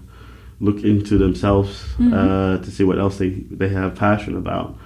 [0.59, 2.13] look into themselves mm-hmm.
[2.13, 4.77] uh, to see what else they they have passion about.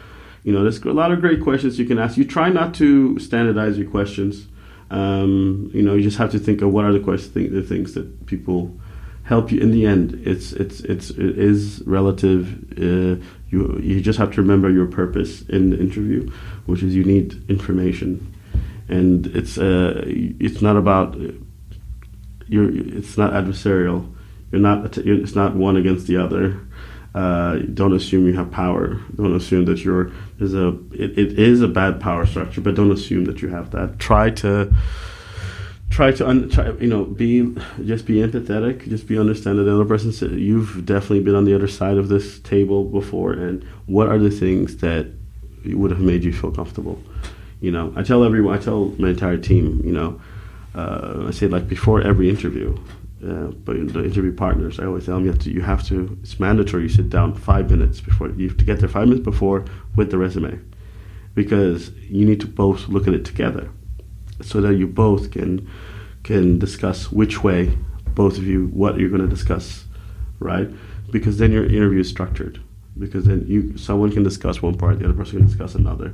[0.43, 2.17] You know, there's a lot of great questions you can ask.
[2.17, 4.47] You try not to standardize your questions.
[4.89, 7.93] Um, you know, you just have to think of what are the questions, the things
[7.93, 8.75] that people
[9.23, 10.21] help you in the end.
[10.25, 12.63] It's it's it's it is relative.
[12.77, 16.29] Uh, you you just have to remember your purpose in the interview,
[16.65, 18.33] which is you need information,
[18.87, 21.17] and it's uh it's not about
[22.47, 24.13] you're it's not adversarial.
[24.51, 26.59] You're not it's not one against the other.
[27.13, 28.99] Uh, don't assume you have power.
[29.15, 32.91] Don't assume that you're is a it, it is a bad power structure, but don't
[32.91, 33.97] assume that you have that.
[33.99, 34.73] Try to
[35.99, 39.73] try to un- try, you know be just be empathetic just be understand that the
[39.73, 40.09] other person
[40.39, 44.31] you've definitely been on the other side of this table before and what are the
[44.31, 45.07] things that
[45.65, 46.97] would have made you feel comfortable?
[47.59, 50.21] You know i tell everyone i tell my entire team you know
[50.73, 52.69] uh, i say like before every interview
[53.27, 56.17] uh, but the interview partners i always tell them you have to you have to
[56.23, 59.25] it's mandatory you sit down five minutes before you have to get there five minutes
[59.25, 59.65] before
[59.97, 60.57] with the resume
[61.35, 63.69] because you need to both look at it together
[64.41, 65.69] so that you both can
[66.23, 67.77] can discuss which way
[68.13, 69.85] both of you what you're going to discuss,
[70.39, 70.69] right?
[71.11, 72.59] Because then your interview is structured.
[72.97, 76.13] Because then you someone can discuss one part, the other person can discuss another.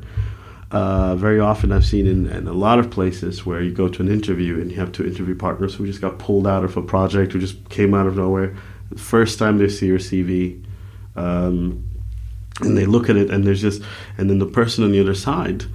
[0.72, 4.02] Uh, very often, I've seen in, in, a lot of places where you go to
[4.02, 6.82] an interview and you have two interview partners who just got pulled out of a
[6.82, 8.56] project, who just came out of nowhere.
[8.92, 10.64] The first time they see your CV,
[11.16, 11.88] um,
[12.62, 13.82] and they look at it, and there's just,
[14.18, 15.66] and then the person on the other side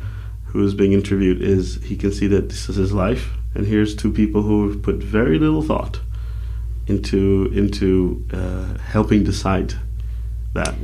[0.53, 3.95] who is being interviewed is he can see that this is his life, and here's
[3.95, 6.01] two people who have put very little thought
[6.87, 9.75] into into uh, helping decide
[10.55, 10.75] that.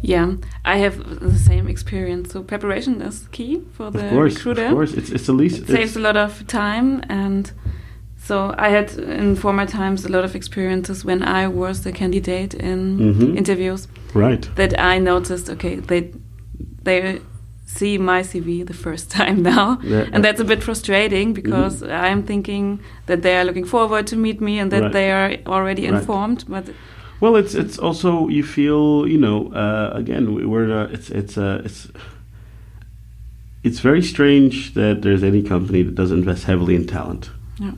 [0.00, 0.34] Yeah,
[0.64, 2.32] I have the same experience.
[2.32, 4.66] So preparation is key for the of course, recruiter.
[4.66, 5.62] Of course, it's it's the least.
[5.62, 7.52] It saves a lot of time, and
[8.16, 12.54] so I had in former times a lot of experiences when I was the candidate
[12.54, 13.36] in mm -hmm.
[13.36, 13.88] interviews.
[14.14, 14.50] Right.
[14.54, 15.48] That I noticed.
[15.50, 16.10] Okay, they
[16.84, 17.20] they
[17.78, 21.88] see my CV the first time now, yeah, and that's a bit frustrating because mm
[21.88, 22.12] -hmm.
[22.12, 24.92] I'm thinking that they are looking forward to meet me and that right.
[24.92, 25.94] they are already right.
[25.94, 26.44] informed.
[26.48, 26.64] But
[27.20, 31.64] well, it's it's also you feel you know uh, again we're uh, it's it's uh,
[31.64, 31.88] it's
[33.62, 37.30] it's very strange that there's any company that doesn't invest heavily in talent.
[37.60, 37.74] Yeah.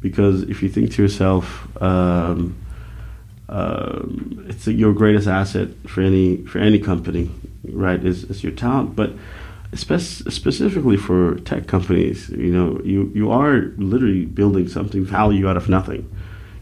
[0.00, 1.44] Because if you think to yourself.
[1.80, 2.54] Um,
[3.48, 7.30] um, it's your greatest asset for any for any company,
[7.64, 8.02] right?
[8.04, 9.12] Is, is your talent, but
[9.74, 15.56] spe- specifically for tech companies, you know, you you are literally building something value out
[15.56, 16.10] of nothing.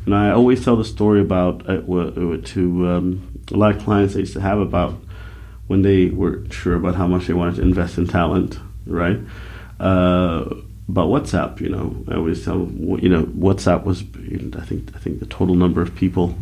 [0.05, 4.21] And I always tell the story about uh, to um, a lot of clients I
[4.21, 4.95] used to have about
[5.68, 9.21] when they were sure about how much they wanted to invest in talent, right?
[9.79, 10.47] Uh,
[10.88, 15.21] about WhatsApp, you know, I always tell you know, WhatsApp was, I think, I think
[15.21, 16.35] the total number of people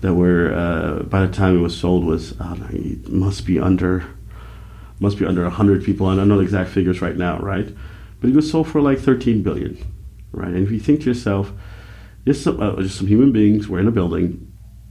[0.00, 2.34] that were uh, by the time it was sold was
[2.70, 4.04] it must be under
[4.98, 6.06] must be under 100 people.
[6.06, 7.74] I don't know the exact figures right now right?
[8.20, 9.78] But it was sold for like 13 billion
[10.32, 10.48] right?
[10.48, 11.52] And if you think to yourself
[12.26, 14.46] just some, uh, just some human beings were in a building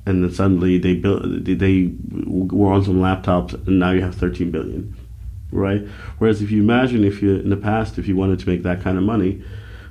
[0.05, 1.93] and then suddenly they built they, they
[2.25, 4.95] were on some laptops and now you have 13 billion
[5.51, 5.81] right?
[6.19, 8.81] Whereas if you imagine if you in the past if you wanted to make that
[8.81, 9.43] kind of money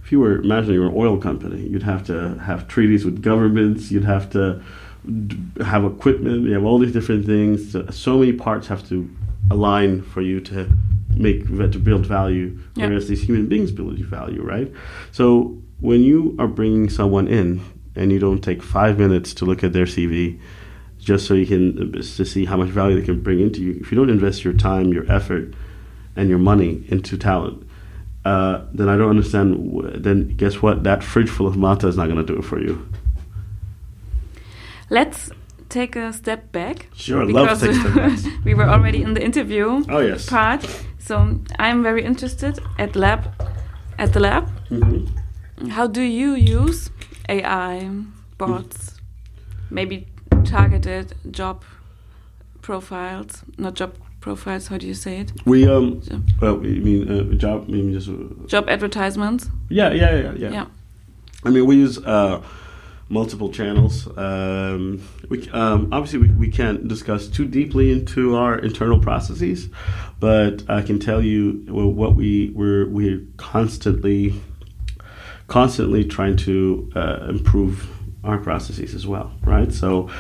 [0.03, 3.23] if you were imagining you were an oil company you'd have to have treaties with
[3.23, 4.63] governments you'd have to
[5.65, 7.77] have equipment, you have all these different things.
[7.97, 9.09] So, many parts have to
[9.51, 10.71] align for you to
[11.19, 12.89] make to build value, yep.
[12.89, 14.73] whereas these human beings build value, right?
[15.11, 17.65] So when you are bringing someone in
[17.97, 20.39] and you don't take five minutes to look at their CV,
[20.99, 23.91] just so you can to see how much value they can bring into you, if
[23.91, 25.55] you don't invest your time, your effort,
[26.17, 27.67] and your money into talent,
[28.25, 30.05] uh, then I don't understand.
[30.05, 30.85] Then guess what?
[30.85, 32.89] That fridge full of Mate is not going to do it for you.
[34.91, 35.31] Let's
[35.69, 36.89] take a step back.
[36.95, 40.29] Sure, love to take we were already in the interview oh, yes.
[40.29, 40.65] part.
[40.99, 43.25] So I'm very interested at lab
[43.99, 44.49] at the lab.
[44.71, 45.71] Mm -hmm.
[45.71, 46.91] How do you use
[47.29, 47.91] AI
[48.39, 48.91] bots?
[48.91, 48.99] Mm.
[49.71, 50.07] Maybe
[50.45, 51.65] targeted job
[52.63, 54.69] profiles, not job profiles.
[54.69, 55.33] How do you say it?
[55.45, 56.03] We um.
[56.03, 57.69] So, well, you mean uh, job?
[57.69, 58.15] Maybe just uh,
[58.47, 59.51] job advertisements.
[59.71, 60.53] Yeah, yeah, yeah, yeah.
[60.53, 60.67] Yeah.
[61.45, 61.99] I mean, we use.
[61.99, 62.41] Uh,
[63.09, 64.07] multiple channels.
[64.17, 69.69] Um, we, um, obviously, we, we can't discuss too deeply into our internal processes,
[70.21, 74.41] but I can tell you what we we're we're constantly
[75.47, 77.91] constantly trying to uh, improve
[78.25, 79.73] our processes as well, right?
[79.73, 80.11] So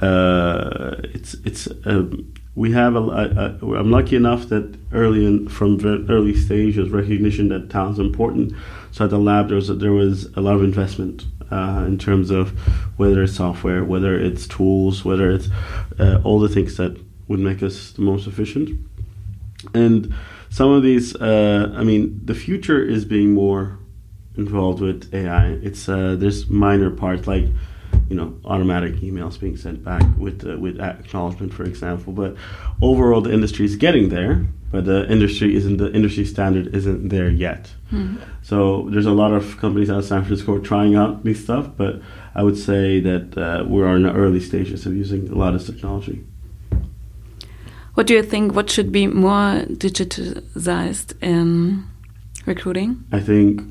[0.00, 1.68] uh, it's it's.
[1.84, 5.78] Um, we have a, a, a, I'm lucky enough that early in, from
[6.08, 8.54] early stage there's recognition that talent's important.
[8.92, 11.98] So at the lab there was a, there was a lot of investment uh, in
[11.98, 12.50] terms of
[12.96, 15.48] whether it's software, whether it's tools, whether it's
[15.98, 16.96] uh, all the things that
[17.28, 18.78] would make us the most efficient.
[19.74, 20.14] And
[20.50, 23.78] some of these, uh, I mean, the future is being more
[24.36, 25.48] involved with AI.
[25.62, 27.44] It's uh, there's minor parts like
[28.08, 32.12] you know automatic emails being sent back with uh, with acknowledgement, for example.
[32.12, 32.36] But
[32.80, 37.30] overall, the industry is getting there but the industry isn't the industry standard isn't there
[37.30, 37.72] yet.
[37.90, 38.16] Hmm.
[38.42, 42.00] So there's a lot of companies out of San Francisco trying out these stuff, but
[42.34, 45.64] I would say that uh, we're in the early stages of using a lot of
[45.64, 46.24] technology.
[47.94, 48.54] What do you think?
[48.54, 51.84] What should be more digitized in
[52.44, 53.04] recruiting?
[53.10, 53.62] I think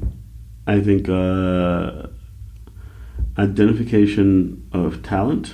[0.66, 2.08] I think uh,
[3.38, 5.54] identification of talent,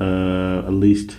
[0.00, 1.18] uh, at least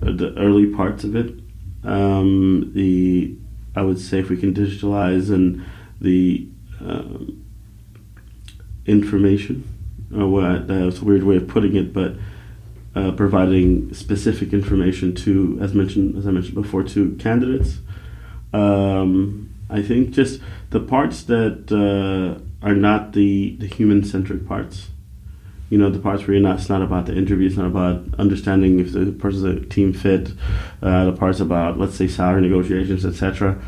[0.00, 1.41] the early parts of it.
[1.84, 3.36] Um, the
[3.74, 5.64] I would say if we can digitalize and
[6.00, 6.46] the
[6.80, 7.44] um,
[8.86, 9.68] information,
[10.14, 12.16] or what that's a weird way of putting it, but
[12.94, 17.78] uh, providing specific information to, as mentioned, as I mentioned before, to candidates.
[18.52, 20.40] Um, I think just
[20.70, 24.88] the parts that uh, are not the the human centric parts.
[25.72, 26.58] You know, the parts where you're not.
[26.60, 27.46] It's not about the interview.
[27.46, 30.32] It's not about understanding if the person's a team fit.
[30.82, 33.58] Uh, the parts about, let's say, salary negotiations, etc.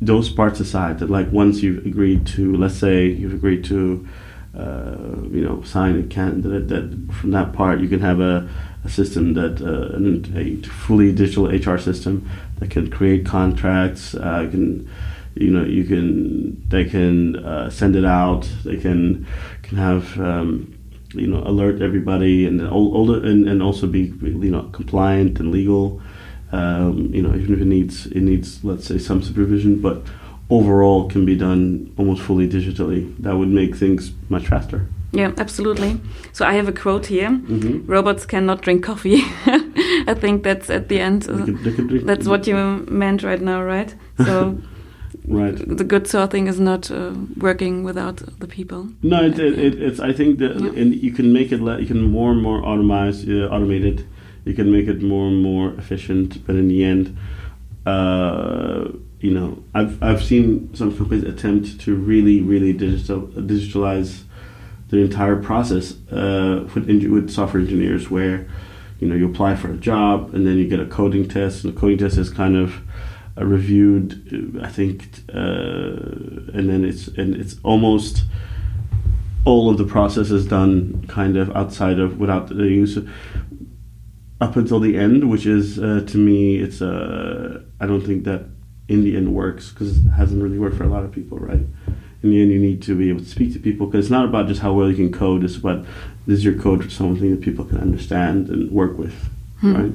[0.00, 4.06] Those parts aside, that like once you've agreed to, let's say, you've agreed to
[4.54, 4.96] uh,
[5.30, 8.46] you know, sign a candidate that from that part you can have a,
[8.84, 9.96] a system that uh,
[10.38, 14.90] a fully digital HR system that can create contracts, uh, can
[15.34, 19.26] you know you can they can uh, send it out, they can
[19.62, 20.74] can have um,
[21.14, 25.50] you know alert everybody and all, all and, and also be you know compliant and
[25.50, 26.00] legal.
[26.52, 30.02] Um, you know even if it needs it needs let's say some supervision, but
[30.50, 33.14] overall can be done almost fully digitally.
[33.18, 34.86] That would make things much faster.
[35.12, 36.00] Yeah, absolutely.
[36.32, 37.82] So I have a quote here: mm -hmm.
[37.86, 39.24] "Robots cannot drink coffee."
[40.12, 41.22] I think that's at the end.
[41.22, 43.94] They could, they could drink, that's what you meant right now, right?
[44.26, 44.56] So.
[45.26, 45.56] right.
[45.56, 48.88] The good sorting is not uh, working without the people.
[49.02, 50.00] No, it, it, it, it's.
[50.00, 50.80] I think that yeah.
[50.80, 51.60] and you can make it.
[51.60, 54.06] You can more and more automate, uh, automate it.
[54.44, 57.16] You can make it more and more efficient, but in the end,
[57.86, 58.88] uh,
[59.20, 64.22] you know, I've I've seen some companies attempt to really really digital digitalize
[64.88, 68.46] the entire process uh, with with software engineers, where
[68.98, 71.74] you know you apply for a job and then you get a coding test, and
[71.74, 72.80] the coding test is kind of
[73.40, 78.24] reviewed, I think, uh, and then it's and it's almost
[79.44, 83.08] all of the process is done kind of outside of without the use of
[84.40, 86.90] up until the end, which is uh, to me, it's a.
[86.90, 88.44] Uh, I don't think that
[88.88, 91.64] in the end works because it hasn't really worked for a lot of people, right?
[92.22, 94.24] In the end, you need to be able to speak to people because it's not
[94.24, 95.42] about just how well you can code.
[95.42, 95.84] It's about
[96.26, 99.14] this is your code something that people can understand and work with,
[99.60, 99.74] hmm.
[99.74, 99.92] right?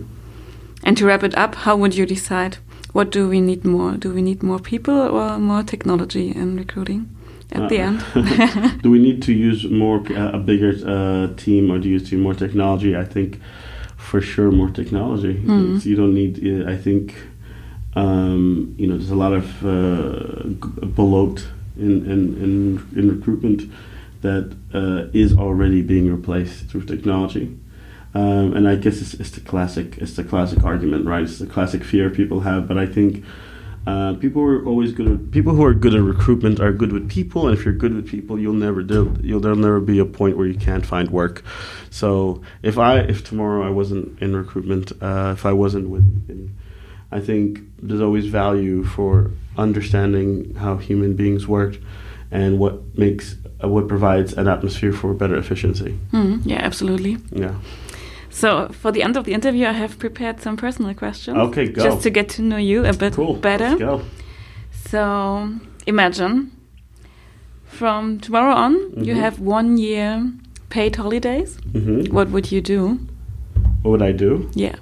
[0.83, 2.57] And to wrap it up, how would you decide?
[2.93, 3.93] What do we need more?
[3.93, 7.09] Do we need more people or more technology in recruiting?
[7.51, 11.71] At uh, the end, do we need to use more uh, a bigger uh, team
[11.71, 12.95] or do you see more technology?
[12.95, 13.39] I think
[13.95, 15.35] for sure more technology.
[15.35, 15.85] Mm.
[15.85, 16.67] You don't need.
[16.67, 17.15] I think
[17.97, 20.43] um, you know, there's a lot of uh,
[20.85, 21.47] bloat
[21.77, 23.71] in, in, in, in recruitment
[24.21, 27.57] that uh, is already being replaced through technology.
[28.17, 31.21] Um, and I guess it's, it's, the classic it's the classic argument, right?
[31.21, 32.67] It's the classic fear people have.
[32.67, 33.23] But I think
[33.85, 35.07] uh, people are always good.
[35.07, 37.93] At, people who are good at recruitment are good with people, and if you're good
[37.93, 39.15] with people, you'll never do.
[39.21, 41.43] You'll there'll never be a point where you can't find work.
[41.91, 46.55] So if I if tomorrow I wasn't in recruitment, uh, if I wasn't with in,
[47.11, 51.77] I think there's always value for understanding how human beings work
[52.31, 55.99] and what makes uh, what provides an atmosphere for better efficiency.
[56.11, 57.17] Mm, yeah, absolutely.
[57.31, 57.53] Yeah.
[58.37, 61.35] So for the end of the interview, I have prepared some personal questions.
[61.37, 61.83] Okay, go.
[61.83, 63.33] Just to get to know you a bit cool.
[63.33, 63.69] better.
[63.69, 64.01] Let's go.
[64.89, 65.49] So
[65.87, 66.51] imagine
[67.65, 69.05] from tomorrow on, mm -hmm.
[69.05, 69.23] you mm-hmm.
[69.23, 70.23] have one year
[70.69, 71.57] paid holidays.
[71.73, 72.13] Mm -hmm.
[72.13, 72.97] What would you do?
[73.81, 74.49] What would I do?
[74.53, 74.75] Yeah.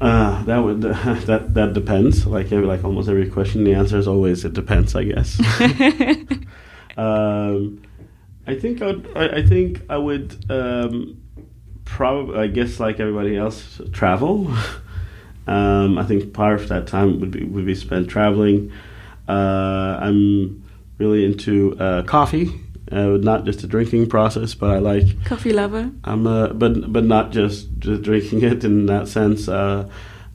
[0.00, 0.82] Uh, that would
[1.30, 2.26] that that depends.
[2.26, 4.94] Like every, like almost every question, the answer is always it depends.
[4.94, 5.40] I guess.
[7.04, 7.80] um,
[8.46, 9.06] I think I would.
[9.16, 10.36] I, I think I would.
[10.50, 11.16] Um,
[11.88, 14.48] probably, I guess, like everybody else, travel.
[15.46, 18.72] um, I think part of that time would be would be spent traveling.
[19.28, 20.62] Uh, I'm
[20.98, 25.90] really into uh, coffee uh, not just a drinking process, but I like coffee lover.
[26.04, 29.48] I'm a, but but not just, just drinking it in that sense.
[29.48, 29.88] Uh,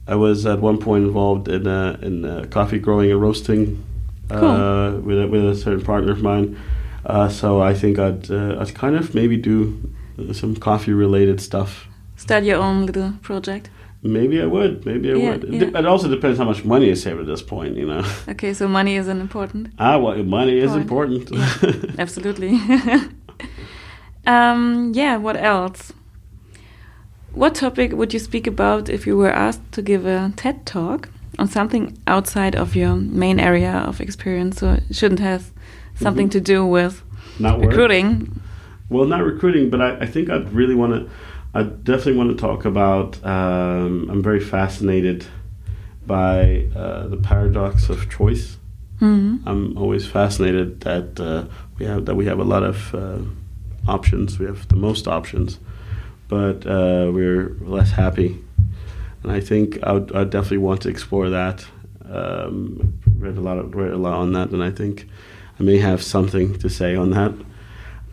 [0.06, 3.84] I was at one point involved in in coffee growing and roasting
[4.30, 5.00] uh, cool.
[5.00, 6.58] with a, with a certain partner of mine.
[7.04, 9.92] Uh, so I think I'd I'd kind of maybe do
[10.32, 11.86] some coffee related stuff.
[12.16, 13.70] Start your own little project.
[14.02, 14.84] Maybe I would.
[14.84, 15.52] Maybe I yeah, would.
[15.52, 15.78] Yeah.
[15.78, 18.04] It also depends how much money I save at this point, you know.
[18.28, 19.68] Okay, so money isn't important.
[19.78, 21.30] Ah, well, money is important.
[21.98, 22.60] Absolutely.
[24.26, 25.16] um, yeah.
[25.16, 25.92] What else?
[27.32, 31.08] What topic would you speak about if you were asked to give a TED talk
[31.38, 34.58] on something outside of your main area of experience?
[34.58, 35.50] So it shouldn't have
[35.94, 36.44] something mm -hmm.
[36.44, 37.02] to do with
[37.38, 38.18] not recruiting.
[38.18, 38.43] Work.
[38.94, 41.10] Well, not recruiting, but I, I think I'd really want to
[41.56, 43.24] I definitely want to talk about.
[43.24, 45.26] Um, I'm very fascinated
[46.04, 48.58] by uh, the paradox of choice
[49.00, 49.48] Mm-hmm.
[49.48, 51.44] I'm always fascinated that uh,
[51.78, 53.18] we have that we have a lot of uh,
[53.88, 54.38] options.
[54.38, 55.58] We have the most options,
[56.28, 58.42] but uh, we're less happy.
[59.22, 61.64] And I think I would, I definitely want to explore that.
[62.08, 65.06] Um, read a lot of, read a lot on that, and I think
[65.58, 67.32] I may have something to say on that.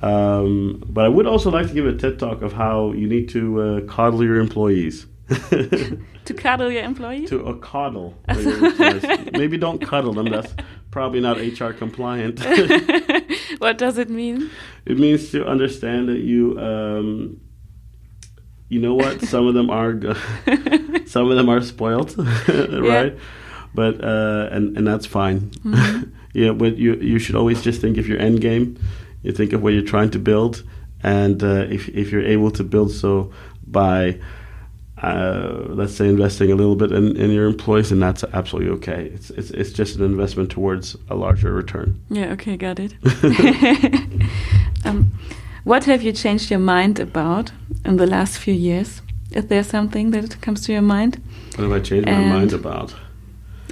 [0.02, 3.30] Um, but I would also like to give a TED talk of how you need
[3.30, 5.06] to uh, coddle your employees.
[5.50, 7.30] to coddle your employees?
[7.30, 8.16] To uh, coddle.
[8.28, 10.30] Maybe don't cuddle them.
[10.30, 10.54] That's
[10.90, 12.40] probably not HR compliant.
[13.60, 14.50] what does it mean?
[14.86, 17.40] It means to understand that you, um,
[18.70, 19.22] you know what?
[19.22, 19.94] Some of them are,
[21.06, 23.14] some of them are spoiled, right?
[23.14, 23.20] Yeah.
[23.74, 25.52] But uh, and and that's fine.
[25.64, 26.10] Mm-hmm.
[26.34, 28.78] yeah, but you you should always just think of your end game
[29.24, 30.64] you think of what you're trying to build,
[31.04, 33.32] and uh, if if you're able to build so
[33.68, 34.20] by
[35.02, 39.12] uh, let's say investing a little bit in, in your employees, and that's absolutely okay.
[39.14, 42.00] It's, it's it's just an investment towards a larger return.
[42.10, 42.34] Yeah.
[42.34, 42.56] Okay.
[42.58, 42.94] Got it.
[44.86, 45.12] um,
[45.64, 47.52] what have you changed your mind about
[47.86, 49.02] in the last few years?
[49.32, 51.22] Is there something that comes to your mind?
[51.56, 52.94] What have I changed and my mind about?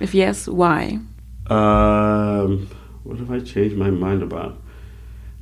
[0.01, 0.99] If yes, why?
[1.47, 2.69] Um,
[3.03, 4.61] what have I changed my mind about?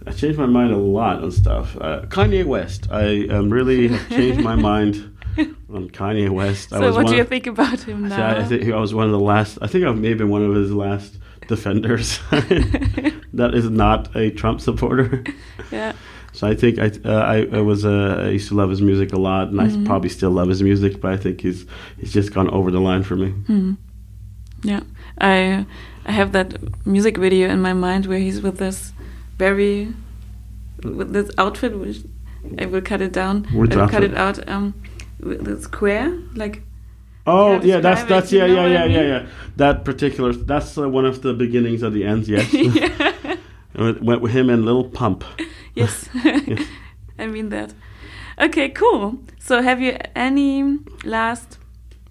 [0.07, 1.75] I changed my mind a lot on stuff.
[1.75, 2.87] Uh, Kanye West.
[2.89, 4.95] I um, really have changed my mind
[5.69, 6.69] on Kanye West.
[6.69, 8.37] So, what do you think about him now?
[8.37, 9.57] I, think I was one of the last.
[9.61, 12.19] I think I may have been one of his last defenders.
[13.33, 15.25] that is not a Trump supporter.
[15.71, 15.93] Yeah.
[16.31, 19.11] So I think I uh, I, I, was uh, I used to love his music
[19.11, 19.83] a lot, and mm-hmm.
[19.83, 21.65] I probably still love his music, but I think he's
[21.99, 23.31] he's just gone over the line for me.
[23.31, 23.73] Mm-hmm.
[24.63, 24.81] Yeah,
[25.19, 25.65] I
[26.05, 28.93] I have that music video in my mind where he's with this
[29.37, 29.93] very
[30.83, 31.97] with this outfit which
[32.59, 33.43] I will cut it down.
[33.45, 34.47] Which I will cut it out.
[34.47, 34.73] Um,
[35.19, 36.61] the square like.
[37.25, 39.27] Oh yeah, that's that's yeah yeah yeah yeah yeah.
[39.57, 42.29] That particular that's uh, one of the beginnings of the ends.
[43.77, 43.97] Yes.
[44.01, 45.23] went with him and Lil Pump.
[45.75, 46.09] Yes.
[46.23, 46.67] yes.
[47.19, 47.71] I mean that.
[48.39, 49.19] Okay, cool.
[49.37, 51.59] So, have you any last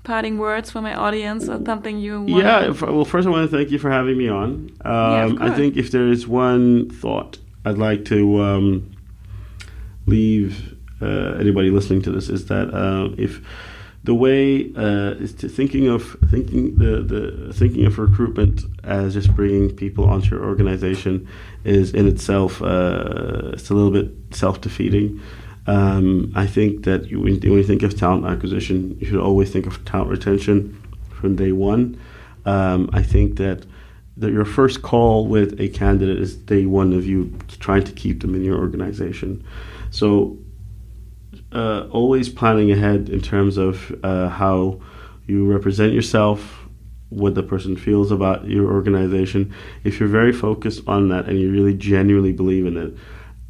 [0.07, 3.57] parting words for my audience or something you want yeah well first i want to
[3.57, 4.71] thank you for having me on.
[4.85, 8.93] Um, yeah, i think if there is one thought i'd like to um,
[10.07, 13.41] leave uh, anybody listening to this is that uh, if
[14.05, 19.35] the way uh, is to thinking of thinking the, the thinking of recruitment as just
[19.35, 21.27] bringing people onto your organization
[21.65, 25.21] is in itself uh, it's a little bit self-defeating
[25.67, 29.67] um, I think that you, when you think of talent acquisition, you should always think
[29.67, 32.01] of talent retention from day one.
[32.45, 33.67] Um, I think that,
[34.17, 38.21] that your first call with a candidate is day one of you trying to keep
[38.21, 39.45] them in your organization.
[39.91, 40.39] So,
[41.53, 44.81] uh, always planning ahead in terms of uh, how
[45.27, 46.67] you represent yourself,
[47.09, 49.53] what the person feels about your organization.
[49.85, 52.95] If you're very focused on that and you really genuinely believe in it,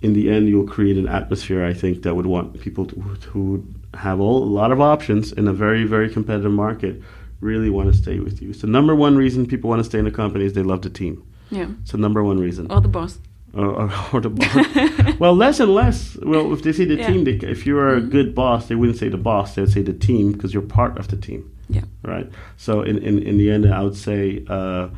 [0.03, 3.65] in the end, you'll create an atmosphere, I think, that would want people to, who
[3.95, 7.03] have all, a lot of options in a very, very competitive market
[7.41, 8.53] really want to stay with you.
[8.53, 10.91] So, number one reason people want to stay in a company is they love the
[10.91, 11.27] team.
[11.51, 11.69] Yeah.
[11.83, 12.71] It's the number one reason.
[12.71, 13.19] Or the boss.
[13.55, 15.17] Or, or, or the boss.
[15.19, 16.17] well, less and less.
[16.23, 17.07] Well, if they say the yeah.
[17.07, 18.07] team, they, if you're mm-hmm.
[18.07, 19.55] a good boss, they wouldn't say the boss.
[19.55, 21.51] They would say the team because you're part of the team.
[21.69, 21.83] Yeah.
[22.03, 22.31] Right.
[22.57, 24.89] So, in, in, in the end, I would say uh,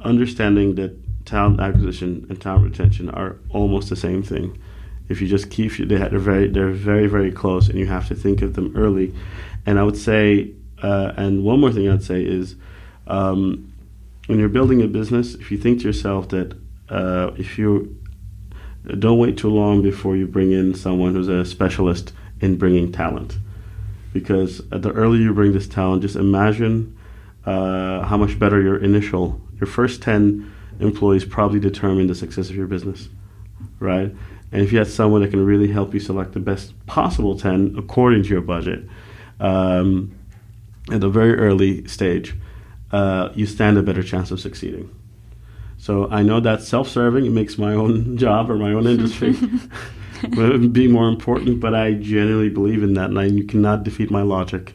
[0.00, 0.96] understanding that
[1.26, 4.58] talent acquisition and talent retention are almost the same thing.
[5.08, 8.14] If you just keep they they're very they're very very close, and you have to
[8.14, 9.14] think of them early.
[9.66, 10.52] And I would say,
[10.82, 12.56] uh, and one more thing I'd say is,
[13.06, 13.72] um,
[14.26, 16.56] when you're building a business, if you think to yourself that
[16.88, 17.96] uh, if you
[18.98, 23.38] don't wait too long before you bring in someone who's a specialist in bringing talent,
[24.12, 26.96] because the earlier you bring this talent, just imagine
[27.44, 32.56] uh, how much better your initial your first ten employees probably determine the success of
[32.56, 33.08] your business,
[33.80, 34.14] right?
[34.52, 37.74] And if you have someone that can really help you select the best possible 10
[37.78, 38.84] according to your budget
[39.40, 40.14] um,
[40.90, 42.34] at a very early stage,
[42.92, 44.94] uh, you stand a better chance of succeeding.
[45.78, 49.36] So I know that's self serving, it makes my own job or my own industry
[50.72, 54.22] be more important, but I genuinely believe in that and I, you cannot defeat my
[54.22, 54.74] logic.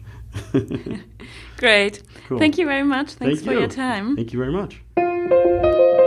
[1.58, 2.04] Great.
[2.28, 2.40] Cool.
[2.40, 3.14] Thank you very much.
[3.14, 3.60] Thanks Thank for you.
[3.60, 4.16] your time.
[4.16, 4.82] Thank you very much.
[5.30, 6.01] Música